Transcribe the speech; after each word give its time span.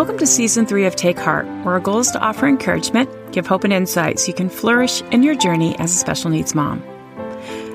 Welcome 0.00 0.16
to 0.20 0.26
season 0.26 0.64
three 0.64 0.86
of 0.86 0.96
Take 0.96 1.18
Heart, 1.18 1.44
where 1.62 1.74
our 1.74 1.80
goal 1.80 1.98
is 1.98 2.10
to 2.12 2.20
offer 2.20 2.48
encouragement, 2.48 3.10
give 3.32 3.46
hope 3.46 3.64
and 3.64 3.72
insight 3.72 4.18
so 4.18 4.28
you 4.28 4.32
can 4.32 4.48
flourish 4.48 5.02
in 5.12 5.22
your 5.22 5.34
journey 5.34 5.78
as 5.78 5.94
a 5.94 5.98
special 5.98 6.30
needs 6.30 6.54
mom. 6.54 6.82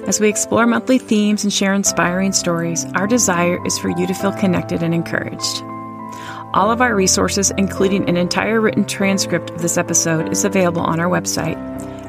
As 0.08 0.20
we 0.20 0.28
explore 0.28 0.66
monthly 0.66 0.98
themes 0.98 1.44
and 1.44 1.54
share 1.54 1.72
inspiring 1.72 2.34
stories, 2.34 2.84
our 2.96 3.06
desire 3.06 3.64
is 3.64 3.78
for 3.78 3.90
you 3.90 4.08
to 4.08 4.14
feel 4.16 4.32
connected 4.32 4.82
and 4.82 4.92
encouraged. 4.92 5.62
All 6.56 6.72
of 6.72 6.82
our 6.82 6.96
resources, 6.96 7.52
including 7.60 8.10
an 8.10 8.18
entire 8.18 8.60
written 8.60 8.86
transcript 8.86 9.52
of 9.52 9.62
this 9.62 9.78
episode, 9.78 10.32
is 10.32 10.44
available 10.44 10.82
on 10.82 11.00
our 11.00 11.08
website 11.08 11.58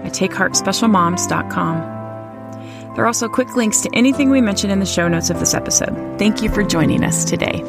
at 0.03 0.15
takeheartspecialmoms.com. 0.15 2.95
There 2.95 3.05
are 3.05 3.07
also 3.07 3.29
quick 3.29 3.55
links 3.55 3.83
to 3.83 3.91
anything 3.93 4.31
we 4.31 4.41
mention 4.41 4.71
in 4.71 4.81
the 4.81 4.87
show 4.87 5.09
notes 5.09 5.29
of 5.29 5.41
this 5.41 5.53
episode. 5.53 6.19
Thank 6.19 6.43
you 6.43 6.49
for 6.49 6.63
joining 6.63 7.05
us 7.05 7.27
today. 7.27 7.63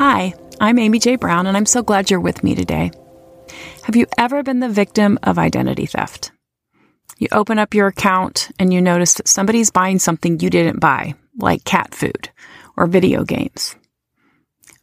Hi, 0.00 0.32
I'm 0.58 0.78
Amy 0.78 0.98
J. 0.98 1.16
Brown, 1.16 1.46
and 1.46 1.58
I'm 1.58 1.66
so 1.66 1.82
glad 1.82 2.10
you're 2.10 2.20
with 2.20 2.42
me 2.42 2.54
today. 2.54 2.90
Have 3.82 3.96
you 3.96 4.06
ever 4.16 4.42
been 4.42 4.60
the 4.60 4.68
victim 4.70 5.18
of 5.22 5.38
identity 5.38 5.84
theft? 5.84 6.32
You 7.18 7.28
open 7.32 7.58
up 7.58 7.74
your 7.74 7.88
account 7.88 8.50
and 8.58 8.72
you 8.72 8.80
notice 8.80 9.12
that 9.12 9.28
somebody's 9.28 9.70
buying 9.70 9.98
something 9.98 10.40
you 10.40 10.48
didn't 10.48 10.80
buy, 10.80 11.16
like 11.36 11.64
cat 11.64 11.94
food 11.94 12.30
or 12.78 12.86
video 12.86 13.24
games. 13.24 13.76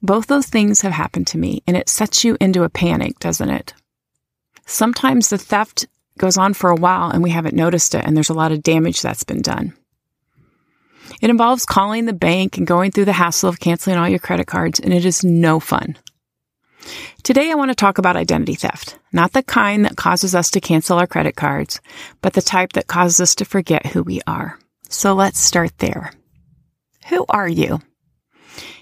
Both 0.04 0.28
those 0.28 0.46
things 0.46 0.82
have 0.82 0.94
happened 0.94 1.26
to 1.30 1.40
me, 1.40 1.64
and 1.66 1.76
it 1.76 1.90
sets 1.90 2.24
you 2.24 2.38
into 2.40 2.62
a 2.62 2.70
panic, 2.70 3.18
doesn't 3.18 3.50
it? 3.50 3.74
Sometimes 4.68 5.30
the 5.30 5.40
theft 5.40 5.88
goes 6.20 6.38
on 6.38 6.54
for 6.54 6.70
a 6.70 6.76
while 6.76 7.10
and 7.10 7.24
we 7.24 7.32
haven't 7.32 7.56
noticed 7.56 7.96
it, 7.96 8.06
and 8.06 8.16
there's 8.16 8.30
a 8.30 8.36
lot 8.36 8.52
of 8.52 8.62
damage 8.62 9.02
that's 9.02 9.24
been 9.24 9.42
done. 9.42 9.74
It 11.22 11.30
involves 11.30 11.66
calling 11.66 12.06
the 12.06 12.14
bank 12.14 12.58
and 12.58 12.68
going 12.68 12.92
through 12.92 13.06
the 13.06 13.14
hassle 13.14 13.50
of 13.50 13.60
canceling 13.60 13.98
all 13.98 14.10
your 14.10 14.20
credit 14.20 14.48
cards, 14.48 14.80
and 14.80 14.94
it 14.94 15.06
is 15.06 15.24
no 15.24 15.60
fun. 15.60 15.98
Today, 17.24 17.52
I 17.52 17.56
want 17.56 17.72
to 17.72 17.76
talk 17.76 17.98
about 17.98 18.16
identity 18.16 18.56
theft, 18.56 18.98
not 19.12 19.34
the 19.34 19.44
kind 19.44 19.84
that 19.86 19.98
causes 19.98 20.34
us 20.34 20.52
to 20.52 20.62
cancel 20.62 20.98
our 20.98 21.08
credit 21.08 21.36
cards, 21.36 21.82
but 22.22 22.34
the 22.34 22.42
type 22.42 22.74
that 22.74 22.88
causes 22.88 23.20
us 23.20 23.36
to 23.36 23.46
forget 23.46 23.88
who 23.88 24.04
we 24.04 24.22
are. 24.26 24.58
So 24.90 25.14
let's 25.14 25.40
start 25.40 25.78
there. 25.80 26.12
Who 27.10 27.26
are 27.30 27.48
you? 27.48 27.82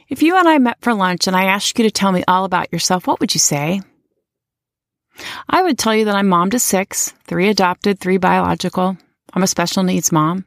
If 0.08 0.22
you 0.22 0.38
and 0.38 0.48
I 0.48 0.60
met 0.60 0.78
for 0.82 0.94
lunch 0.94 1.26
and 1.26 1.36
I 1.36 1.46
asked 1.46 1.80
you 1.80 1.84
to 1.86 1.92
tell 1.92 2.12
me 2.12 2.24
all 2.28 2.46
about 2.46 2.72
yourself, 2.72 3.08
what 3.08 3.20
would 3.20 3.34
you 3.34 3.40
say? 3.40 3.82
I 5.50 5.64
would 5.64 5.80
tell 5.80 5.96
you 5.96 6.06
that 6.06 6.16
I'm 6.16 6.28
mom 6.28 6.52
to 6.52 6.60
six, 6.60 7.14
three 7.26 7.50
adopted, 7.50 8.00
three 8.00 8.18
biological. 8.18 8.98
I'm 9.36 9.44
a 9.44 9.48
special 9.48 9.84
needs 9.84 10.14
mom. 10.14 10.46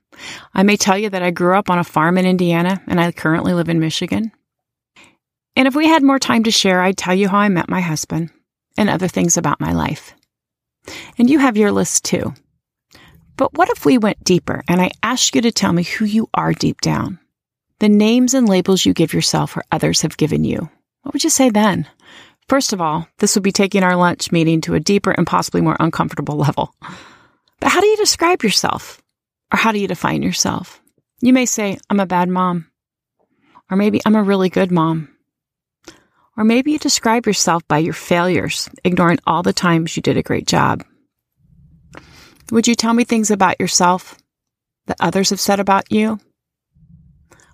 I 0.54 0.62
may 0.62 0.78
tell 0.78 0.96
you 0.96 1.10
that 1.10 1.22
I 1.22 1.30
grew 1.30 1.54
up 1.54 1.68
on 1.68 1.78
a 1.78 1.84
farm 1.84 2.16
in 2.16 2.24
Indiana 2.24 2.82
and 2.86 2.98
I 2.98 3.12
currently 3.12 3.52
live 3.52 3.68
in 3.68 3.80
Michigan. 3.80 4.32
And 5.54 5.68
if 5.68 5.74
we 5.74 5.86
had 5.86 6.02
more 6.02 6.18
time 6.18 6.44
to 6.44 6.50
share, 6.50 6.80
I'd 6.80 6.96
tell 6.96 7.14
you 7.14 7.28
how 7.28 7.38
I 7.38 7.48
met 7.50 7.68
my 7.68 7.82
husband 7.82 8.30
and 8.78 8.88
other 8.88 9.08
things 9.08 9.36
about 9.36 9.60
my 9.60 9.72
life. 9.72 10.14
And 11.18 11.28
you 11.28 11.38
have 11.38 11.58
your 11.58 11.70
list 11.70 12.04
too. 12.04 12.32
But 13.36 13.54
what 13.54 13.68
if 13.68 13.84
we 13.84 13.98
went 13.98 14.24
deeper 14.24 14.64
and 14.68 14.80
I 14.80 14.90
asked 15.02 15.34
you 15.34 15.42
to 15.42 15.52
tell 15.52 15.72
me 15.72 15.82
who 15.82 16.06
you 16.06 16.30
are 16.32 16.52
deep 16.54 16.80
down? 16.80 17.18
The 17.80 17.88
names 17.88 18.34
and 18.34 18.48
labels 18.48 18.86
you 18.86 18.94
give 18.94 19.12
yourself 19.12 19.56
or 19.56 19.64
others 19.70 20.00
have 20.00 20.16
given 20.16 20.44
you. 20.44 20.70
What 21.02 21.12
would 21.12 21.24
you 21.24 21.30
say 21.30 21.50
then? 21.50 21.86
First 22.48 22.72
of 22.72 22.80
all, 22.80 23.06
this 23.18 23.34
would 23.34 23.44
be 23.44 23.52
taking 23.52 23.82
our 23.82 23.96
lunch 23.96 24.32
meeting 24.32 24.62
to 24.62 24.74
a 24.74 24.80
deeper 24.80 25.10
and 25.10 25.26
possibly 25.26 25.60
more 25.60 25.76
uncomfortable 25.78 26.36
level. 26.36 26.74
But 27.60 27.70
how 27.70 27.80
do 27.80 27.86
you 27.86 27.96
describe 27.96 28.42
yourself? 28.42 29.02
Or 29.52 29.58
how 29.58 29.72
do 29.72 29.78
you 29.78 29.88
define 29.88 30.22
yourself? 30.22 30.80
You 31.20 31.32
may 31.32 31.46
say, 31.46 31.78
I'm 31.90 32.00
a 32.00 32.06
bad 32.06 32.28
mom. 32.28 32.70
Or 33.70 33.76
maybe 33.76 34.00
I'm 34.04 34.14
a 34.14 34.22
really 34.22 34.48
good 34.48 34.70
mom. 34.70 35.08
Or 36.36 36.44
maybe 36.44 36.70
you 36.72 36.78
describe 36.78 37.26
yourself 37.26 37.66
by 37.66 37.78
your 37.78 37.94
failures, 37.94 38.68
ignoring 38.84 39.18
all 39.26 39.42
the 39.42 39.52
times 39.52 39.96
you 39.96 40.02
did 40.02 40.16
a 40.16 40.22
great 40.22 40.46
job. 40.46 40.84
Would 42.52 42.68
you 42.68 42.74
tell 42.74 42.94
me 42.94 43.04
things 43.04 43.30
about 43.30 43.60
yourself 43.60 44.16
that 44.86 44.96
others 45.00 45.30
have 45.30 45.40
said 45.40 45.60
about 45.60 45.90
you? 45.90 46.20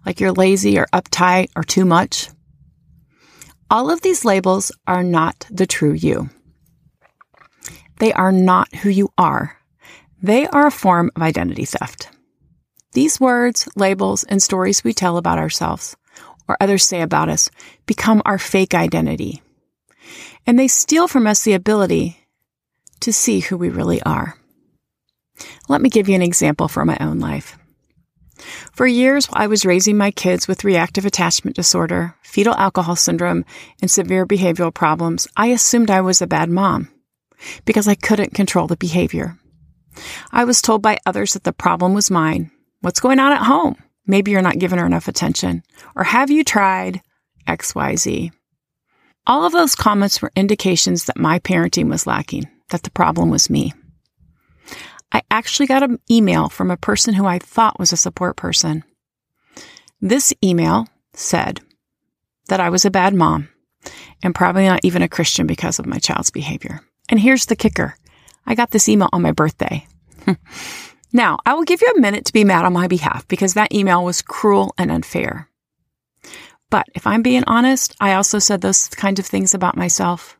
Like 0.04 0.20
you're 0.20 0.32
lazy 0.32 0.78
or 0.78 0.86
uptight 0.92 1.48
or 1.56 1.62
too 1.62 1.84
much? 1.84 2.28
All 3.70 3.90
of 3.90 4.02
these 4.02 4.24
labels 4.24 4.70
are 4.86 5.02
not 5.02 5.46
the 5.50 5.66
true 5.66 5.94
you. 5.94 6.28
They 7.98 8.12
are 8.12 8.32
not 8.32 8.72
who 8.74 8.90
you 8.90 9.08
are. 9.16 9.58
They 10.24 10.46
are 10.46 10.66
a 10.66 10.70
form 10.70 11.10
of 11.14 11.20
identity 11.20 11.66
theft. 11.66 12.08
These 12.92 13.20
words, 13.20 13.68
labels, 13.76 14.24
and 14.24 14.42
stories 14.42 14.82
we 14.82 14.94
tell 14.94 15.18
about 15.18 15.36
ourselves 15.36 15.98
or 16.48 16.56
others 16.62 16.86
say 16.86 17.02
about 17.02 17.28
us 17.28 17.50
become 17.84 18.22
our 18.24 18.38
fake 18.38 18.74
identity. 18.74 19.42
And 20.46 20.58
they 20.58 20.66
steal 20.66 21.08
from 21.08 21.26
us 21.26 21.44
the 21.44 21.52
ability 21.52 22.16
to 23.00 23.12
see 23.12 23.40
who 23.40 23.58
we 23.58 23.68
really 23.68 24.00
are. 24.00 24.38
Let 25.68 25.82
me 25.82 25.90
give 25.90 26.08
you 26.08 26.14
an 26.14 26.22
example 26.22 26.68
from 26.68 26.86
my 26.88 26.96
own 27.02 27.18
life. 27.18 27.58
For 28.72 28.86
years, 28.86 29.26
while 29.26 29.42
I 29.42 29.46
was 29.46 29.66
raising 29.66 29.98
my 29.98 30.10
kids 30.10 30.48
with 30.48 30.64
reactive 30.64 31.04
attachment 31.04 31.54
disorder, 31.54 32.14
fetal 32.22 32.54
alcohol 32.54 32.96
syndrome, 32.96 33.44
and 33.82 33.90
severe 33.90 34.24
behavioral 34.24 34.72
problems, 34.72 35.28
I 35.36 35.48
assumed 35.48 35.90
I 35.90 36.00
was 36.00 36.22
a 36.22 36.26
bad 36.26 36.48
mom 36.48 36.88
because 37.66 37.86
I 37.86 37.94
couldn't 37.94 38.32
control 38.32 38.66
the 38.66 38.78
behavior. 38.78 39.38
I 40.32 40.44
was 40.44 40.62
told 40.62 40.82
by 40.82 40.98
others 41.06 41.34
that 41.34 41.44
the 41.44 41.52
problem 41.52 41.94
was 41.94 42.10
mine. 42.10 42.50
What's 42.80 43.00
going 43.00 43.18
on 43.18 43.32
at 43.32 43.42
home? 43.42 43.76
Maybe 44.06 44.30
you're 44.30 44.42
not 44.42 44.58
giving 44.58 44.78
her 44.78 44.86
enough 44.86 45.08
attention. 45.08 45.62
Or 45.96 46.04
have 46.04 46.30
you 46.30 46.44
tried 46.44 47.00
XYZ? 47.46 48.30
All 49.26 49.46
of 49.46 49.52
those 49.52 49.74
comments 49.74 50.20
were 50.20 50.32
indications 50.36 51.04
that 51.04 51.16
my 51.16 51.38
parenting 51.38 51.88
was 51.88 52.06
lacking, 52.06 52.48
that 52.68 52.82
the 52.82 52.90
problem 52.90 53.30
was 53.30 53.48
me. 53.48 53.72
I 55.12 55.22
actually 55.30 55.66
got 55.66 55.82
an 55.82 55.98
email 56.10 56.48
from 56.48 56.70
a 56.70 56.76
person 56.76 57.14
who 57.14 57.24
I 57.24 57.38
thought 57.38 57.78
was 57.78 57.92
a 57.92 57.96
support 57.96 58.36
person. 58.36 58.84
This 60.00 60.34
email 60.42 60.88
said 61.14 61.60
that 62.48 62.60
I 62.60 62.68
was 62.68 62.84
a 62.84 62.90
bad 62.90 63.14
mom 63.14 63.48
and 64.22 64.34
probably 64.34 64.66
not 64.66 64.80
even 64.82 65.02
a 65.02 65.08
Christian 65.08 65.46
because 65.46 65.78
of 65.78 65.86
my 65.86 65.98
child's 65.98 66.30
behavior. 66.30 66.80
And 67.08 67.20
here's 67.20 67.46
the 67.46 67.56
kicker. 67.56 67.96
I 68.46 68.54
got 68.54 68.70
this 68.70 68.88
email 68.88 69.08
on 69.12 69.22
my 69.22 69.32
birthday. 69.32 69.86
now, 71.12 71.38
I 71.44 71.54
will 71.54 71.64
give 71.64 71.82
you 71.82 71.92
a 71.96 72.00
minute 72.00 72.24
to 72.26 72.32
be 72.32 72.44
mad 72.44 72.64
on 72.64 72.72
my 72.72 72.88
behalf 72.88 73.26
because 73.28 73.54
that 73.54 73.74
email 73.74 74.04
was 74.04 74.22
cruel 74.22 74.74
and 74.78 74.90
unfair. 74.90 75.48
But 76.70 76.86
if 76.94 77.06
I'm 77.06 77.22
being 77.22 77.44
honest, 77.46 77.94
I 78.00 78.14
also 78.14 78.38
said 78.38 78.60
those 78.60 78.88
kinds 78.88 79.20
of 79.20 79.26
things 79.26 79.54
about 79.54 79.76
myself. 79.76 80.36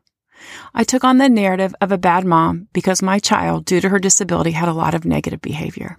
I 0.75 0.85
took 0.85 1.05
on 1.05 1.19
the 1.19 1.29
narrative 1.29 1.75
of 1.81 1.93
a 1.93 1.99
bad 1.99 2.25
mom 2.25 2.69
because 2.73 3.03
my 3.03 3.19
child, 3.19 3.65
due 3.65 3.81
to 3.81 3.89
her 3.89 3.99
disability, 3.99 4.51
had 4.51 4.69
a 4.69 4.73
lot 4.73 4.95
of 4.95 5.05
negative 5.05 5.41
behavior. 5.41 5.97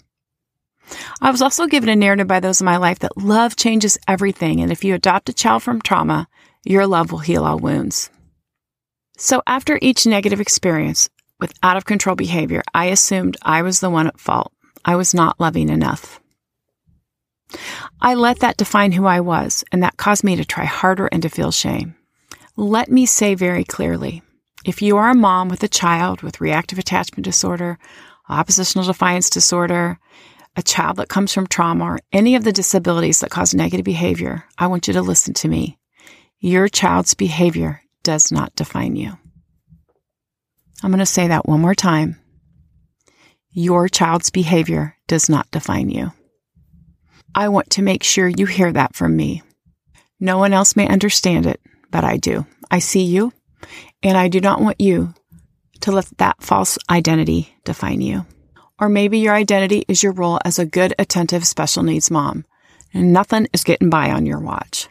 I 1.21 1.31
was 1.31 1.41
also 1.41 1.67
given 1.67 1.89
a 1.89 1.95
narrative 1.95 2.27
by 2.27 2.39
those 2.39 2.61
in 2.61 2.65
my 2.65 2.77
life 2.77 2.99
that 2.99 3.17
love 3.17 3.55
changes 3.55 3.97
everything, 4.07 4.61
and 4.61 4.71
if 4.71 4.83
you 4.83 4.93
adopt 4.93 5.29
a 5.29 5.33
child 5.33 5.63
from 5.63 5.81
trauma, 5.81 6.27
your 6.63 6.85
love 6.85 7.11
will 7.11 7.19
heal 7.19 7.43
all 7.43 7.57
wounds. 7.57 8.09
So 9.17 9.41
after 9.47 9.79
each 9.81 10.05
negative 10.05 10.41
experience, 10.41 11.09
with 11.39 11.53
out 11.63 11.77
of 11.77 11.85
control 11.85 12.15
behavior, 12.15 12.63
I 12.73 12.85
assumed 12.85 13.37
I 13.41 13.61
was 13.61 13.79
the 13.79 13.89
one 13.89 14.07
at 14.07 14.19
fault. 14.19 14.51
I 14.83 14.95
was 14.95 15.13
not 15.13 15.39
loving 15.39 15.69
enough. 15.69 16.19
I 18.01 18.15
let 18.15 18.39
that 18.39 18.57
define 18.57 18.91
who 18.91 19.05
I 19.05 19.19
was, 19.19 19.63
and 19.71 19.83
that 19.83 19.97
caused 19.97 20.23
me 20.23 20.35
to 20.35 20.45
try 20.45 20.65
harder 20.65 21.07
and 21.07 21.21
to 21.23 21.29
feel 21.29 21.51
shame. 21.51 21.95
Let 22.55 22.89
me 22.89 23.05
say 23.05 23.35
very 23.35 23.63
clearly 23.63 24.21
if 24.65 24.81
you 24.81 24.97
are 24.97 25.09
a 25.09 25.15
mom 25.15 25.49
with 25.49 25.61
a 25.61 25.67
child 25.67 26.21
with 26.21 26.41
reactive 26.41 26.79
attachment 26.79 27.23
disorder, 27.23 27.77
oppositional 28.27 28.87
defiance 28.87 29.29
disorder, 29.29 29.99
a 30.55 30.63
child 30.63 30.97
that 30.97 31.09
comes 31.09 31.33
from 31.33 31.47
trauma, 31.47 31.83
or 31.83 31.99
any 32.11 32.35
of 32.35 32.43
the 32.43 32.51
disabilities 32.51 33.19
that 33.19 33.29
cause 33.29 33.53
negative 33.53 33.83
behavior, 33.83 34.45
I 34.57 34.67
want 34.67 34.87
you 34.87 34.93
to 34.93 35.01
listen 35.01 35.33
to 35.35 35.47
me. 35.47 35.77
Your 36.39 36.67
child's 36.67 37.13
behavior 37.13 37.81
does 38.03 38.31
not 38.31 38.55
define 38.55 38.95
you. 38.95 39.17
I'm 40.83 40.91
going 40.91 40.99
to 40.99 41.05
say 41.05 41.27
that 41.27 41.47
one 41.47 41.61
more 41.61 41.75
time. 41.75 42.19
Your 43.51 43.87
child's 43.87 44.29
behavior 44.29 44.97
does 45.07 45.29
not 45.29 45.49
define 45.51 45.89
you. 45.89 46.11
I 47.33 47.49
want 47.49 47.69
to 47.71 47.81
make 47.81 48.03
sure 48.03 48.27
you 48.27 48.45
hear 48.45 48.71
that 48.71 48.95
from 48.95 49.15
me. 49.15 49.41
No 50.19 50.37
one 50.37 50.53
else 50.53 50.75
may 50.75 50.87
understand 50.87 51.45
it, 51.45 51.59
but 51.91 52.03
I 52.03 52.17
do. 52.17 52.45
I 52.71 52.79
see 52.79 53.03
you, 53.03 53.33
and 54.03 54.17
I 54.17 54.27
do 54.27 54.39
not 54.41 54.61
want 54.61 54.79
you 54.79 55.13
to 55.81 55.91
let 55.91 56.05
that 56.17 56.41
false 56.41 56.77
identity 56.89 57.55
define 57.63 58.01
you. 58.01 58.25
Or 58.79 58.89
maybe 58.89 59.19
your 59.19 59.33
identity 59.33 59.85
is 59.87 60.03
your 60.03 60.11
role 60.11 60.39
as 60.43 60.59
a 60.59 60.65
good, 60.65 60.93
attentive 60.99 61.45
special 61.45 61.83
needs 61.83 62.11
mom, 62.11 62.45
and 62.93 63.13
nothing 63.13 63.47
is 63.53 63.63
getting 63.63 63.89
by 63.89 64.11
on 64.11 64.25
your 64.25 64.39
watch. 64.39 64.89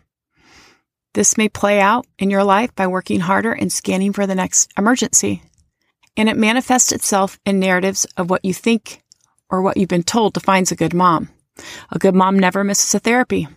This 1.14 1.36
may 1.36 1.48
play 1.48 1.80
out 1.80 2.06
in 2.18 2.30
your 2.30 2.44
life 2.44 2.74
by 2.74 2.86
working 2.86 3.20
harder 3.20 3.52
and 3.52 3.72
scanning 3.72 4.12
for 4.12 4.26
the 4.26 4.34
next 4.34 4.72
emergency. 4.76 5.42
And 6.16 6.28
it 6.28 6.36
manifests 6.36 6.92
itself 6.92 7.38
in 7.44 7.58
narratives 7.58 8.04
of 8.16 8.30
what 8.30 8.44
you 8.44 8.54
think 8.54 9.02
or 9.50 9.62
what 9.62 9.76
you've 9.76 9.88
been 9.88 10.02
told 10.02 10.34
defines 10.34 10.70
a 10.70 10.76
good 10.76 10.94
mom. 10.94 11.28
A 11.90 11.98
good 11.98 12.14
mom 12.14 12.38
never 12.38 12.64
misses 12.64 12.94
a 12.94 12.98
therapy, 12.98 13.48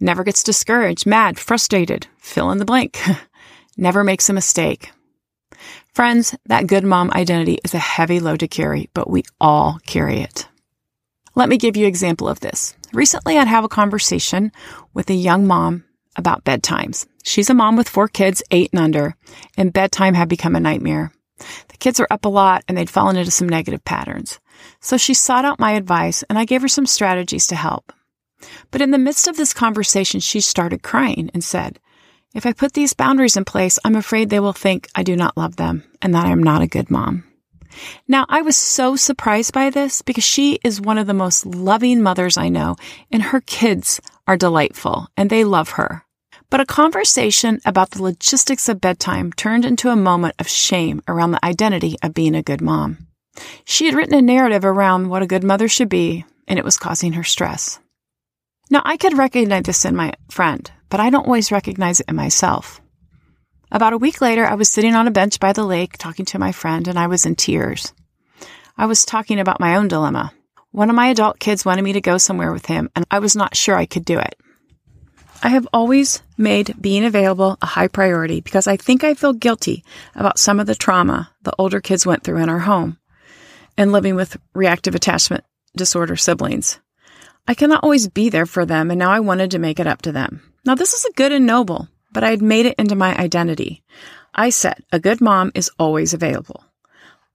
never 0.00 0.24
gets 0.24 0.42
discouraged, 0.42 1.06
mad, 1.06 1.38
frustrated, 1.38 2.06
fill 2.18 2.50
in 2.50 2.58
the 2.58 2.64
blank, 2.64 3.00
never 3.76 4.02
makes 4.02 4.28
a 4.28 4.32
mistake. 4.32 4.90
Friends, 5.94 6.34
that 6.46 6.66
good 6.66 6.84
mom 6.84 7.10
identity 7.12 7.58
is 7.64 7.74
a 7.74 7.78
heavy 7.78 8.18
load 8.18 8.40
to 8.40 8.48
carry, 8.48 8.88
but 8.94 9.10
we 9.10 9.24
all 9.40 9.78
carry 9.86 10.20
it. 10.20 10.48
Let 11.34 11.48
me 11.48 11.58
give 11.58 11.76
you 11.76 11.84
an 11.84 11.88
example 11.88 12.28
of 12.28 12.40
this. 12.40 12.74
Recently, 12.92 13.38
I'd 13.38 13.48
have 13.48 13.64
a 13.64 13.68
conversation 13.68 14.52
with 14.92 15.08
a 15.08 15.14
young 15.14 15.46
mom 15.46 15.84
about 16.16 16.44
bedtimes. 16.44 17.06
She's 17.24 17.48
a 17.48 17.54
mom 17.54 17.76
with 17.76 17.88
four 17.88 18.08
kids, 18.08 18.42
eight 18.50 18.70
and 18.72 18.82
under, 18.82 19.16
and 19.56 19.72
bedtime 19.72 20.14
had 20.14 20.28
become 20.28 20.56
a 20.56 20.60
nightmare. 20.60 21.12
The 21.68 21.76
kids 21.78 22.00
are 22.00 22.06
up 22.10 22.24
a 22.24 22.28
lot 22.28 22.64
and 22.68 22.76
they'd 22.76 22.90
fallen 22.90 23.16
into 23.16 23.30
some 23.30 23.48
negative 23.48 23.84
patterns. 23.84 24.40
So 24.80 24.96
she 24.96 25.14
sought 25.14 25.44
out 25.44 25.60
my 25.60 25.72
advice 25.72 26.22
and 26.24 26.38
I 26.38 26.44
gave 26.44 26.62
her 26.62 26.68
some 26.68 26.86
strategies 26.86 27.46
to 27.48 27.56
help. 27.56 27.92
But 28.70 28.82
in 28.82 28.90
the 28.90 28.98
midst 28.98 29.28
of 29.28 29.36
this 29.36 29.54
conversation, 29.54 30.20
she 30.20 30.40
started 30.40 30.82
crying 30.82 31.30
and 31.32 31.44
said, 31.44 31.78
if 32.34 32.46
I 32.46 32.52
put 32.52 32.72
these 32.72 32.94
boundaries 32.94 33.36
in 33.36 33.44
place, 33.44 33.78
I'm 33.84 33.96
afraid 33.96 34.30
they 34.30 34.40
will 34.40 34.54
think 34.54 34.88
I 34.94 35.02
do 35.02 35.16
not 35.16 35.36
love 35.36 35.56
them 35.56 35.84
and 36.00 36.14
that 36.14 36.24
I'm 36.24 36.42
not 36.42 36.62
a 36.62 36.66
good 36.66 36.90
mom. 36.90 37.24
Now, 38.08 38.26
I 38.28 38.42
was 38.42 38.56
so 38.56 38.96
surprised 38.96 39.52
by 39.52 39.70
this 39.70 40.02
because 40.02 40.24
she 40.24 40.58
is 40.62 40.80
one 40.80 40.98
of 40.98 41.06
the 41.06 41.14
most 41.14 41.46
loving 41.46 42.02
mothers 42.02 42.36
I 42.36 42.48
know, 42.48 42.76
and 43.10 43.22
her 43.22 43.40
kids 43.40 44.00
are 44.26 44.36
delightful 44.36 45.08
and 45.16 45.30
they 45.30 45.44
love 45.44 45.70
her. 45.70 46.04
But 46.52 46.60
a 46.60 46.66
conversation 46.66 47.62
about 47.64 47.92
the 47.92 48.02
logistics 48.02 48.68
of 48.68 48.78
bedtime 48.78 49.32
turned 49.32 49.64
into 49.64 49.88
a 49.88 49.96
moment 49.96 50.34
of 50.38 50.46
shame 50.46 51.00
around 51.08 51.30
the 51.30 51.42
identity 51.42 51.96
of 52.02 52.12
being 52.12 52.34
a 52.34 52.42
good 52.42 52.60
mom. 52.60 53.06
She 53.64 53.86
had 53.86 53.94
written 53.94 54.12
a 54.12 54.20
narrative 54.20 54.62
around 54.62 55.08
what 55.08 55.22
a 55.22 55.26
good 55.26 55.44
mother 55.44 55.66
should 55.66 55.88
be, 55.88 56.26
and 56.46 56.58
it 56.58 56.64
was 56.66 56.76
causing 56.76 57.14
her 57.14 57.24
stress. 57.24 57.78
Now, 58.70 58.82
I 58.84 58.98
could 58.98 59.16
recognize 59.16 59.62
this 59.62 59.86
in 59.86 59.96
my 59.96 60.12
friend, 60.30 60.70
but 60.90 61.00
I 61.00 61.08
don't 61.08 61.24
always 61.24 61.50
recognize 61.50 62.00
it 62.00 62.08
in 62.10 62.16
myself. 62.16 62.82
About 63.70 63.94
a 63.94 63.98
week 64.04 64.20
later, 64.20 64.44
I 64.44 64.56
was 64.56 64.68
sitting 64.68 64.94
on 64.94 65.08
a 65.08 65.10
bench 65.10 65.40
by 65.40 65.54
the 65.54 65.64
lake 65.64 65.96
talking 65.96 66.26
to 66.26 66.38
my 66.38 66.52
friend, 66.52 66.86
and 66.86 66.98
I 66.98 67.06
was 67.06 67.24
in 67.24 67.34
tears. 67.34 67.94
I 68.76 68.84
was 68.84 69.06
talking 69.06 69.40
about 69.40 69.58
my 69.58 69.76
own 69.76 69.88
dilemma. 69.88 70.34
One 70.70 70.90
of 70.90 70.96
my 70.96 71.06
adult 71.06 71.38
kids 71.38 71.64
wanted 71.64 71.80
me 71.80 71.94
to 71.94 72.02
go 72.02 72.18
somewhere 72.18 72.52
with 72.52 72.66
him, 72.66 72.90
and 72.94 73.06
I 73.10 73.20
was 73.20 73.34
not 73.34 73.56
sure 73.56 73.74
I 73.74 73.86
could 73.86 74.04
do 74.04 74.18
it. 74.18 74.34
I 75.44 75.48
have 75.48 75.66
always 75.72 76.22
made 76.38 76.74
being 76.80 77.04
available 77.04 77.58
a 77.60 77.66
high 77.66 77.88
priority 77.88 78.40
because 78.40 78.68
I 78.68 78.76
think 78.76 79.02
I 79.02 79.14
feel 79.14 79.32
guilty 79.32 79.84
about 80.14 80.38
some 80.38 80.60
of 80.60 80.66
the 80.66 80.76
trauma 80.76 81.30
the 81.42 81.52
older 81.58 81.80
kids 81.80 82.06
went 82.06 82.22
through 82.22 82.38
in 82.38 82.48
our 82.48 82.60
home 82.60 82.98
and 83.76 83.90
living 83.90 84.14
with 84.14 84.36
reactive 84.54 84.94
attachment 84.94 85.44
disorder 85.76 86.14
siblings. 86.14 86.78
I 87.48 87.54
cannot 87.54 87.82
always 87.82 88.08
be 88.08 88.28
there 88.28 88.46
for 88.46 88.64
them, 88.64 88.90
and 88.90 88.98
now 88.98 89.10
I 89.10 89.18
wanted 89.18 89.50
to 89.50 89.58
make 89.58 89.80
it 89.80 89.86
up 89.86 90.02
to 90.02 90.12
them. 90.12 90.42
Now, 90.64 90.76
this 90.76 90.92
is 90.92 91.04
a 91.04 91.12
good 91.14 91.32
and 91.32 91.44
noble, 91.44 91.88
but 92.12 92.22
I 92.22 92.30
had 92.30 92.42
made 92.42 92.66
it 92.66 92.76
into 92.78 92.94
my 92.94 93.16
identity. 93.16 93.82
I 94.34 94.50
said, 94.50 94.84
a 94.92 95.00
good 95.00 95.20
mom 95.20 95.50
is 95.54 95.70
always 95.78 96.14
available. 96.14 96.64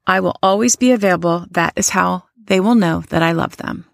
I 0.05 0.21
will 0.21 0.37
always 0.41 0.77
be 0.77 0.93
available. 0.93 1.45
That 1.51 1.73
is 1.75 1.89
how 1.89 2.23
they 2.45 2.61
will 2.61 2.75
know 2.75 3.01
that 3.09 3.21
I 3.21 3.33
love 3.33 3.57
them. 3.57 3.85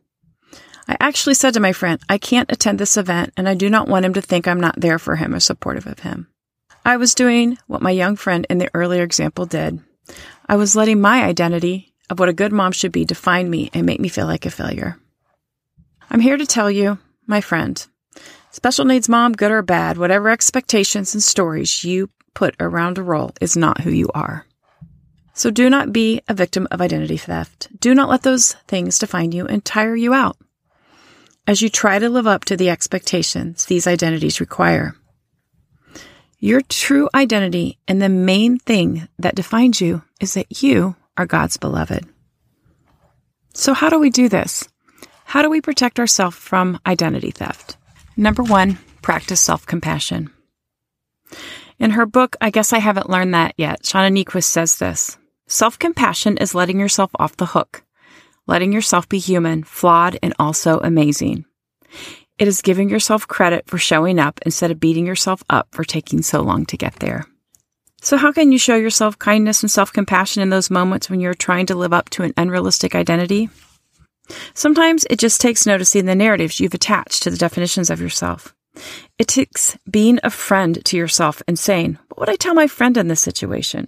I 0.88 0.98
actually 1.00 1.36
said 1.36 1.54
to 1.54 1.60
my 1.60 1.72
friend, 1.72 2.02
I 2.10 2.18
can't 2.18 2.52
attend 2.52 2.80
this 2.80 2.98
event 2.98 3.34
and 3.38 3.48
I 3.48 3.54
do 3.54 3.70
not 3.70 3.88
want 3.88 4.06
him 4.06 4.14
to 4.16 4.22
think 4.22 4.48
I'm 4.48 4.60
not 4.60 4.80
there 4.80 5.00
for 5.00 5.16
him 5.16 5.34
or 5.34 5.40
supportive 5.40 5.88
of 5.88 6.00
him. 6.00 6.28
I 6.86 6.98
was 6.98 7.16
doing 7.16 7.58
what 7.68 7.82
my 7.82 7.92
young 7.92 8.18
friend 8.18 8.46
in 8.50 8.58
the 8.58 8.70
earlier 8.74 9.04
example 9.04 9.46
did. 9.46 9.80
I 10.48 10.58
was 10.58 10.76
letting 10.76 11.00
my 11.00 11.24
identity 11.24 11.94
of 12.10 12.20
what 12.20 12.28
a 12.28 12.34
good 12.34 12.52
mom 12.52 12.74
should 12.74 12.92
be 12.92 13.06
define 13.06 13.50
me 13.50 13.70
and 13.74 13.86
make 13.86 14.02
me 14.02 14.10
feel 14.10 14.26
like 14.26 14.46
a 14.46 14.52
failure. 14.52 14.98
I'm 16.10 16.20
here 16.20 16.36
to 16.36 16.46
tell 16.46 16.70
you, 16.70 17.00
my 17.26 17.40
friend, 17.40 17.86
special 18.52 18.84
needs 18.84 19.08
mom, 19.08 19.32
good 19.32 19.52
or 19.52 19.62
bad, 19.62 19.98
whatever 19.98 20.30
expectations 20.30 21.14
and 21.14 21.24
stories 21.24 21.86
you 21.86 22.10
put 22.34 22.56
around 22.60 22.98
a 22.98 23.04
role 23.04 23.32
is 23.40 23.56
not 23.56 23.82
who 23.82 23.90
you 23.90 24.10
are. 24.14 24.46
So 25.34 25.50
do 25.50 25.70
not 25.70 25.94
be 25.94 26.22
a 26.28 26.34
victim 26.34 26.68
of 26.70 26.82
identity 26.82 27.18
theft. 27.18 27.70
Do 27.80 27.96
not 27.96 28.10
let 28.10 28.24
those 28.24 28.54
things 28.68 29.00
define 29.00 29.32
you 29.32 29.48
and 29.48 29.64
tire 29.64 29.96
you 29.96 30.14
out 30.14 30.38
as 31.48 31.62
you 31.62 31.70
try 31.70 32.00
to 32.00 32.10
live 32.10 32.28
up 32.28 32.46
to 32.46 32.58
the 32.58 32.70
expectations 32.70 33.66
these 33.66 33.88
identities 33.88 34.40
require. 34.40 34.96
Your 36.40 36.62
true 36.62 37.10
identity 37.16 37.80
and 37.88 38.02
the 38.02 38.10
main 38.10 38.60
thing 38.60 39.08
that 39.20 39.36
defines 39.36 39.80
you 39.80 40.04
is 40.20 40.34
that 40.34 40.62
you 40.62 40.96
are 41.18 41.26
God's 41.26 41.58
beloved. 41.58 42.06
So, 43.54 43.74
how 43.74 43.90
do 43.90 44.00
we 44.00 44.10
do 44.10 44.28
this? 44.28 44.68
How 45.26 45.42
do 45.42 45.50
we 45.50 45.62
protect 45.62 46.00
ourselves 46.00 46.36
from 46.36 46.80
identity 46.86 47.32
theft? 47.32 47.78
Number 48.18 48.44
one, 48.44 48.78
practice 49.02 49.42
self 49.42 49.66
compassion. 49.66 50.32
In 51.80 51.92
her 51.92 52.06
book, 52.06 52.36
I 52.42 52.50
Guess 52.50 52.74
I 52.74 52.80
Haven't 52.80 53.10
Learned 53.10 53.34
That 53.34 53.54
Yet, 53.58 53.84
Shauna 53.84 54.12
Niequist 54.12 54.46
says 54.46 54.78
this 54.78 55.18
Self 55.48 55.78
compassion 55.80 56.38
is 56.38 56.56
letting 56.56 56.80
yourself 56.80 57.12
off 57.18 57.38
the 57.38 57.48
hook, 57.48 57.84
letting 58.48 58.72
yourself 58.72 59.08
be 59.08 59.20
human, 59.20 59.64
flawed, 59.64 60.18
and 60.22 60.34
also 60.40 60.80
amazing. 60.80 61.46
It 62.40 62.48
is 62.48 62.62
giving 62.62 62.90
yourself 62.90 63.28
credit 63.28 63.68
for 63.68 63.78
showing 63.78 64.20
up 64.20 64.40
instead 64.46 64.72
of 64.72 64.80
beating 64.80 65.06
yourself 65.06 65.44
up 65.50 65.68
for 65.72 65.84
taking 65.84 66.22
so 66.22 66.42
long 66.42 66.66
to 66.68 66.78
get 66.78 66.96
there. 66.96 67.26
So, 68.02 68.18
how 68.18 68.32
can 68.32 68.52
you 68.52 68.58
show 68.58 68.76
yourself 68.76 69.18
kindness 69.18 69.64
and 69.64 69.72
self 69.72 69.94
compassion 69.94 70.42
in 70.42 70.50
those 70.50 70.70
moments 70.70 71.10
when 71.10 71.20
you're 71.20 71.34
trying 71.34 71.68
to 71.68 71.76
live 71.76 71.94
up 71.94 72.10
to 72.12 72.24
an 72.24 72.34
unrealistic 72.36 72.96
identity? 72.96 73.50
Sometimes 74.54 75.06
it 75.10 75.20
just 75.20 75.40
takes 75.40 75.66
noticing 75.66 76.06
the 76.06 76.16
narratives 76.16 76.60
you've 76.60 76.74
attached 76.74 77.24
to 77.24 77.30
the 77.30 77.38
definitions 77.38 77.90
of 77.90 78.02
yourself. 78.02 78.54
It 79.18 79.28
takes 79.28 79.78
being 79.90 80.20
a 80.24 80.30
friend 80.30 80.84
to 80.86 80.98
yourself 80.98 81.42
and 81.48 81.58
saying, 81.58 81.98
What 82.10 82.20
would 82.20 82.30
I 82.30 82.36
tell 82.36 82.54
my 82.54 82.68
friend 82.68 82.98
in 82.98 83.08
this 83.08 83.22
situation? 83.22 83.88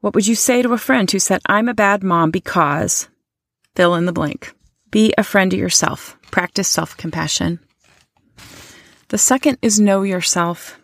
What 0.00 0.14
would 0.14 0.26
you 0.26 0.34
say 0.36 0.62
to 0.62 0.72
a 0.72 0.78
friend 0.78 1.10
who 1.10 1.18
said, 1.18 1.40
I'm 1.46 1.68
a 1.68 1.74
bad 1.74 2.04
mom 2.04 2.30
because 2.30 3.08
fill 3.78 3.94
in 3.94 4.06
the 4.06 4.12
blank? 4.12 4.52
Be 4.90 5.14
a 5.16 5.22
friend 5.22 5.52
to 5.52 5.56
yourself. 5.56 6.18
Practice 6.32 6.66
self 6.66 6.96
compassion. 6.96 7.60
The 9.10 9.18
second 9.18 9.58
is 9.62 9.78
know 9.78 10.02
yourself. 10.02 10.80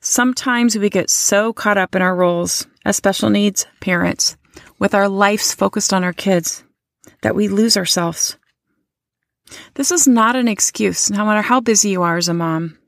Sometimes 0.00 0.78
we 0.78 0.88
get 0.88 1.10
so 1.10 1.52
caught 1.52 1.76
up 1.76 1.94
in 1.94 2.00
our 2.00 2.16
roles 2.16 2.66
as 2.86 2.96
special 2.96 3.28
needs 3.28 3.66
parents 3.80 4.38
with 4.78 4.94
our 4.94 5.10
lives 5.10 5.52
focused 5.52 5.92
on 5.92 6.02
our 6.02 6.14
kids 6.14 6.64
that 7.20 7.34
we 7.34 7.48
lose 7.48 7.76
ourselves. 7.76 8.38
This 9.74 9.90
is 9.90 10.08
not 10.08 10.36
an 10.36 10.48
excuse, 10.48 11.10
no 11.10 11.26
matter 11.26 11.42
how 11.42 11.60
busy 11.60 11.90
you 11.90 12.00
are 12.00 12.16
as 12.16 12.30
a 12.30 12.34
mom, 12.34 12.78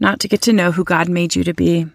not 0.00 0.18
to 0.20 0.28
get 0.28 0.42
to 0.42 0.52
know 0.52 0.72
who 0.72 0.82
God 0.82 1.08
made 1.08 1.36
you 1.36 1.44
to 1.44 1.54
be. 1.54 1.86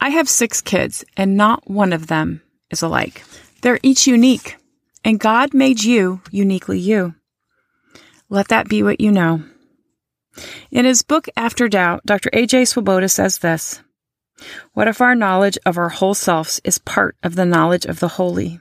I 0.00 0.10
have 0.10 0.28
six 0.28 0.60
kids, 0.60 1.02
and 1.16 1.34
not 1.34 1.70
one 1.70 1.94
of 1.94 2.08
them 2.08 2.42
is 2.70 2.82
alike. 2.82 3.24
They're 3.62 3.80
each 3.82 4.06
unique, 4.06 4.58
and 5.04 5.20
God 5.20 5.54
made 5.54 5.84
you 5.84 6.22
uniquely 6.30 6.78
you. 6.78 7.14
Let 8.28 8.48
that 8.48 8.68
be 8.68 8.82
what 8.82 9.00
you 9.00 9.12
know. 9.12 9.44
In 10.70 10.84
his 10.84 11.02
book 11.02 11.28
After 11.36 11.68
Doubt, 11.68 12.04
Dr. 12.06 12.30
A.J. 12.32 12.64
Swoboda 12.64 13.08
says 13.08 13.38
this 13.38 13.80
What 14.72 14.88
if 14.88 15.00
our 15.00 15.14
knowledge 15.14 15.58
of 15.64 15.78
our 15.78 15.90
whole 15.90 16.14
selves 16.14 16.60
is 16.64 16.78
part 16.78 17.16
of 17.22 17.36
the 17.36 17.44
knowledge 17.44 17.84
of 17.84 18.00
the 18.00 18.08
holy? 18.08 18.58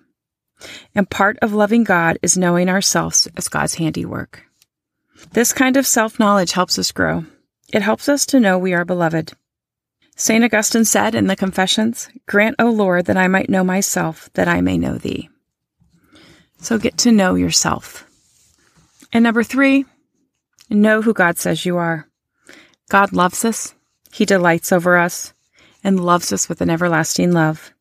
And 0.94 1.10
part 1.10 1.38
of 1.42 1.54
loving 1.54 1.84
God 1.84 2.20
is 2.22 2.38
knowing 2.38 2.70
ourselves 2.70 3.28
as 3.36 3.50
God's 3.50 3.76
handiwork. 3.76 4.44
This 5.32 5.52
kind 5.52 5.78
of 5.78 5.88
self 5.88 6.20
knowledge 6.20 6.52
helps 6.52 6.78
us 6.78 6.92
grow. 6.92 7.26
It 7.74 7.82
helps 7.82 8.08
us 8.08 8.26
to 8.28 8.40
know 8.40 8.60
we 8.60 8.74
are 8.74 8.86
beloved. 8.86 9.34
St. 10.16 10.44
Augustine 10.44 10.86
said 10.86 11.16
in 11.16 11.26
the 11.26 11.36
Confessions, 11.36 12.08
Grant, 12.28 12.56
O 12.60 12.70
Lord, 12.70 13.06
that 13.06 13.18
I 13.18 13.28
might 13.28 13.50
know 13.50 13.64
myself, 13.64 14.30
that 14.34 14.48
I 14.48 14.62
may 14.62 14.78
know 14.78 15.00
thee. 15.00 15.30
So 16.64 16.78
get 16.78 16.98
to 17.00 17.12
know 17.12 17.36
yourself. 17.36 18.06
And 19.12 19.24
number 19.24 19.44
three, 19.44 19.86
Know 20.74 21.04
who 21.04 21.14
God 21.14 21.38
says 21.38 21.66
you 21.66 21.78
are. 21.78 22.08
God 22.90 23.14
loves 23.14 23.46
us. 23.46 23.76
He 24.12 24.26
delights 24.26 24.72
over 24.72 24.98
us 24.98 25.34
and 25.84 26.04
loves 26.04 26.34
us 26.34 26.50
with 26.50 26.62
an 26.62 26.70
everlasting 26.72 27.32
love. 27.32 27.72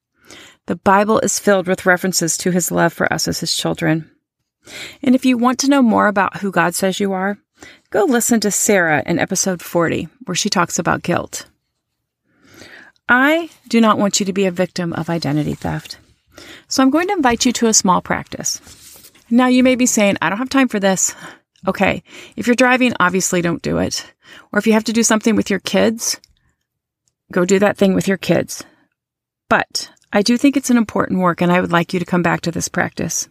The 0.67 0.77
Bible 0.77 1.19
is 1.21 1.39
filled 1.39 1.67
with 1.67 1.87
references 1.87 2.37
to 2.39 2.51
his 2.51 2.71
love 2.71 2.93
for 2.93 3.11
us 3.11 3.29
as 3.29 3.41
his 3.41 3.57
children. 3.57 4.11
And 5.03 5.15
if 5.15 5.25
you 5.25 5.39
want 5.39 5.59
to 5.61 5.71
know 5.71 5.83
more 5.83 6.07
about 6.07 6.39
who 6.39 6.53
God 6.53 6.75
says 6.75 7.01
you 7.01 7.13
are, 7.13 7.39
go 7.89 8.05
listen 8.05 8.41
to 8.41 8.51
Sarah 8.51 9.03
in 9.07 9.19
episode 9.19 9.63
40, 9.63 10.09
where 10.27 10.35
she 10.35 10.51
talks 10.51 10.79
about 10.79 11.03
guilt. 11.03 11.47
I 13.09 13.49
do 13.69 13.81
not 13.81 13.99
want 13.99 14.21
you 14.21 14.27
to 14.27 14.33
be 14.35 14.45
a 14.45 14.51
victim 14.51 14.93
of 14.93 15.09
identity 15.09 15.55
theft. 15.55 15.97
So 16.69 16.83
I'm 16.83 16.91
going 16.91 17.09
to 17.09 17.15
invite 17.15 17.45
you 17.45 17.53
to 17.53 17.67
a 17.67 17.75
small 17.75 18.01
practice. 18.01 18.61
Now 19.31 19.47
you 19.47 19.63
may 19.63 19.75
be 19.75 19.87
saying, 19.87 20.17
I 20.21 20.29
don't 20.29 20.39
have 20.39 20.49
time 20.49 20.69
for 20.69 20.81
this. 20.81 21.15
Okay. 21.67 22.03
If 22.37 22.47
you're 22.47 22.57
driving, 22.57 22.93
obviously 22.99 23.41
don't 23.43 23.63
do 23.63 23.79
it. 23.79 24.13
Or 24.53 24.59
if 24.59 24.67
you 24.67 24.73
have 24.73 24.85
to 24.85 24.93
do 24.93 25.03
something 25.03 25.37
with 25.37 25.51
your 25.51 25.61
kids, 25.61 26.21
go 27.31 27.45
do 27.45 27.59
that 27.61 27.77
thing 27.77 27.95
with 27.95 28.09
your 28.09 28.17
kids. 28.17 28.65
But 29.49 29.91
I 30.13 30.23
do 30.23 30.37
think 30.37 30.57
it's 30.57 30.71
an 30.71 30.77
important 30.77 31.21
work 31.21 31.41
and 31.41 31.53
I 31.53 31.61
would 31.61 31.73
like 31.73 31.93
you 31.93 32.01
to 32.01 32.07
come 32.07 32.23
back 32.23 32.43
to 32.43 32.51
this 32.51 32.69
practice. 32.69 33.29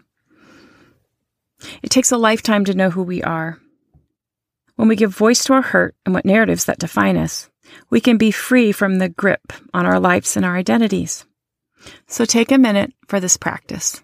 It 1.83 1.89
takes 1.89 2.11
a 2.11 2.17
lifetime 2.17 2.65
to 2.65 2.73
know 2.73 2.89
who 2.89 3.03
we 3.03 3.21
are. 3.21 3.59
When 4.75 4.87
we 4.87 4.95
give 4.95 5.15
voice 5.15 5.43
to 5.45 5.53
our 5.53 5.61
hurt 5.61 5.95
and 6.05 6.13
what 6.13 6.25
narratives 6.25 6.65
that 6.65 6.79
define 6.79 7.17
us, 7.17 7.49
we 7.89 8.01
can 8.01 8.17
be 8.17 8.31
free 8.31 8.71
from 8.71 8.97
the 8.97 9.09
grip 9.09 9.53
on 9.73 9.85
our 9.85 9.99
lives 9.99 10.35
and 10.35 10.45
our 10.45 10.55
identities. 10.55 11.25
So 12.07 12.25
take 12.25 12.51
a 12.51 12.57
minute 12.57 12.93
for 13.07 13.19
this 13.19 13.37
practice. 13.37 14.01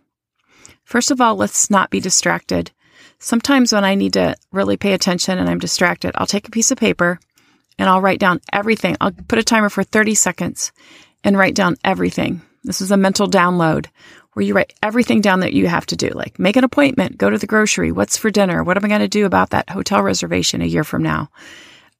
First 0.83 1.11
of 1.11 1.19
all, 1.19 1.35
let's 1.35 1.69
not 1.69 1.89
be 1.89 1.99
distracted. 1.99 2.71
Sometimes 3.19 3.73
when 3.73 3.83
I 3.83 3.95
need 3.95 4.13
to 4.13 4.35
really 4.51 4.77
pay 4.77 4.93
attention 4.93 5.37
and 5.37 5.49
I'm 5.49 5.59
distracted, 5.59 6.11
I'll 6.15 6.27
take 6.27 6.47
a 6.47 6.51
piece 6.51 6.71
of 6.71 6.77
paper 6.77 7.19
and 7.77 7.89
I'll 7.89 8.01
write 8.01 8.19
down 8.19 8.41
everything. 8.53 8.95
I'll 9.01 9.11
put 9.11 9.39
a 9.39 9.43
timer 9.43 9.69
for 9.69 9.83
30 9.83 10.15
seconds 10.15 10.71
and 11.23 11.37
write 11.37 11.55
down 11.55 11.75
everything. 11.83 12.41
This 12.63 12.81
is 12.81 12.91
a 12.91 12.97
mental 12.97 13.27
download 13.27 13.87
where 14.33 14.45
you 14.45 14.53
write 14.53 14.73
everything 14.83 15.19
down 15.19 15.39
that 15.39 15.53
you 15.53 15.67
have 15.67 15.85
to 15.87 15.95
do, 15.95 16.09
like 16.09 16.37
make 16.37 16.57
an 16.57 16.63
appointment, 16.63 17.17
go 17.17 17.29
to 17.29 17.37
the 17.37 17.47
grocery, 17.47 17.91
what's 17.91 18.17
for 18.17 18.29
dinner, 18.29 18.63
what 18.63 18.77
am 18.77 18.85
I 18.85 18.87
going 18.87 19.01
to 19.01 19.07
do 19.07 19.25
about 19.25 19.49
that 19.49 19.69
hotel 19.69 20.03
reservation 20.03 20.61
a 20.61 20.65
year 20.65 20.83
from 20.83 21.01
now? 21.01 21.29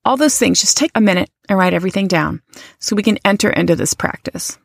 All 0.06 0.18
those 0.18 0.38
things, 0.38 0.62
just 0.62 0.78
take 0.78 0.92
a 0.94 1.02
minute 1.02 1.32
and 1.50 1.58
write 1.58 1.74
everything 1.74 2.08
down 2.08 2.42
so 2.80 2.96
we 2.96 3.04
can 3.04 3.18
enter 3.26 3.50
into 3.50 3.76
this 3.76 3.94
practice. 3.94 4.58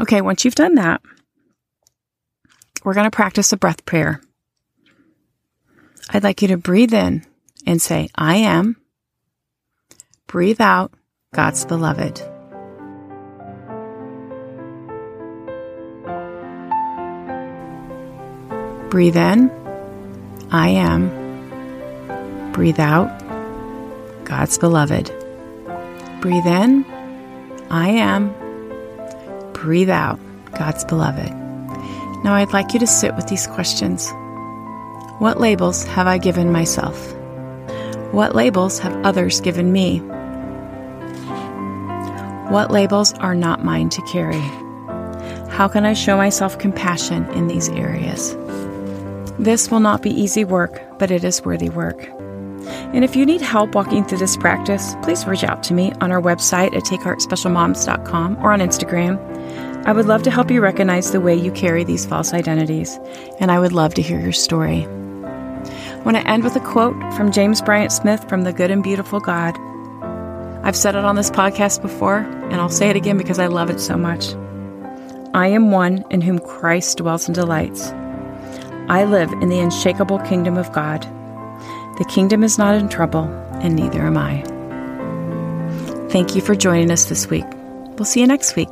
Okay, 0.00 0.20
once 0.20 0.44
you've 0.44 0.54
done 0.54 0.76
that, 0.76 1.00
we're 2.84 2.94
going 2.94 3.10
to 3.10 3.10
practice 3.10 3.52
a 3.52 3.56
breath 3.56 3.84
prayer. 3.84 4.20
I'd 6.10 6.22
like 6.22 6.40
you 6.40 6.48
to 6.48 6.56
breathe 6.56 6.94
in 6.94 7.26
and 7.66 7.82
say, 7.82 8.08
I 8.14 8.36
am. 8.36 8.76
Breathe 10.26 10.60
out, 10.60 10.92
God's 11.34 11.64
beloved. 11.64 12.22
Breathe 18.90 19.16
in, 19.16 19.50
I 20.50 20.68
am. 20.68 22.52
Breathe 22.52 22.80
out, 22.80 23.08
God's 24.24 24.56
beloved. 24.58 25.12
Breathe 26.20 26.46
in, 26.46 26.84
I 27.68 27.90
am. 27.90 28.47
Breathe 29.60 29.90
out, 29.90 30.20
God's 30.56 30.84
beloved. 30.84 31.32
Now 32.22 32.34
I'd 32.34 32.52
like 32.52 32.72
you 32.74 32.80
to 32.80 32.86
sit 32.86 33.16
with 33.16 33.26
these 33.26 33.48
questions. 33.48 34.08
What 35.18 35.40
labels 35.40 35.82
have 35.82 36.06
I 36.06 36.16
given 36.18 36.52
myself? 36.52 37.12
What 38.12 38.36
labels 38.36 38.78
have 38.78 38.94
others 39.04 39.40
given 39.40 39.72
me? 39.72 39.98
What 42.50 42.70
labels 42.70 43.12
are 43.14 43.34
not 43.34 43.64
mine 43.64 43.88
to 43.90 44.02
carry? 44.02 44.40
How 45.50 45.66
can 45.66 45.84
I 45.84 45.92
show 45.92 46.16
myself 46.16 46.58
compassion 46.58 47.28
in 47.30 47.48
these 47.48 47.68
areas? 47.68 48.36
This 49.40 49.72
will 49.72 49.80
not 49.80 50.02
be 50.02 50.10
easy 50.10 50.44
work, 50.44 50.80
but 51.00 51.10
it 51.10 51.24
is 51.24 51.44
worthy 51.44 51.68
work. 51.68 52.08
And 52.94 53.04
if 53.04 53.16
you 53.16 53.26
need 53.26 53.40
help 53.40 53.74
walking 53.74 54.04
through 54.04 54.18
this 54.18 54.36
practice, 54.36 54.94
please 55.02 55.26
reach 55.26 55.44
out 55.44 55.62
to 55.64 55.74
me 55.74 55.92
on 56.00 56.12
our 56.12 56.22
website 56.22 56.74
at 56.76 56.84
takeheartspecialmoms.com 56.84 58.38
or 58.38 58.52
on 58.52 58.60
Instagram. 58.60 59.18
I 59.86 59.92
would 59.92 60.06
love 60.06 60.22
to 60.24 60.30
help 60.30 60.50
you 60.50 60.60
recognize 60.60 61.12
the 61.12 61.20
way 61.20 61.34
you 61.34 61.50
carry 61.50 61.84
these 61.84 62.04
false 62.06 62.32
identities, 62.34 62.98
and 63.40 63.50
I 63.50 63.58
would 63.58 63.72
love 63.72 63.94
to 63.94 64.02
hear 64.02 64.20
your 64.20 64.32
story. 64.32 64.84
I 64.84 66.02
want 66.04 66.16
to 66.16 66.28
end 66.28 66.44
with 66.44 66.56
a 66.56 66.60
quote 66.60 66.96
from 67.14 67.32
James 67.32 67.62
Bryant 67.62 67.92
Smith 67.92 68.28
from 68.28 68.42
The 68.42 68.52
Good 68.52 68.70
and 68.70 68.82
Beautiful 68.82 69.20
God. 69.20 69.58
I've 70.62 70.76
said 70.76 70.94
it 70.94 71.04
on 71.04 71.16
this 71.16 71.30
podcast 71.30 71.80
before, 71.80 72.18
and 72.18 72.56
I'll 72.56 72.68
say 72.68 72.90
it 72.90 72.96
again 72.96 73.16
because 73.16 73.38
I 73.38 73.46
love 73.46 73.70
it 73.70 73.80
so 73.80 73.96
much. 73.96 74.34
I 75.34 75.48
am 75.48 75.70
one 75.70 76.04
in 76.10 76.20
whom 76.20 76.38
Christ 76.38 76.98
dwells 76.98 77.26
and 77.26 77.34
delights. 77.34 77.88
I 78.88 79.04
live 79.04 79.32
in 79.32 79.48
the 79.48 79.60
unshakable 79.60 80.18
kingdom 80.20 80.56
of 80.56 80.72
God. 80.72 81.02
The 81.98 82.06
kingdom 82.08 82.44
is 82.44 82.58
not 82.58 82.74
in 82.74 82.88
trouble, 82.88 83.24
and 83.62 83.74
neither 83.74 84.02
am 84.02 84.16
I. 84.16 84.42
Thank 86.10 86.34
you 86.34 86.40
for 86.40 86.54
joining 86.54 86.90
us 86.90 87.06
this 87.06 87.28
week. 87.28 87.46
We'll 87.96 88.04
see 88.04 88.20
you 88.20 88.26
next 88.26 88.56
week. 88.56 88.68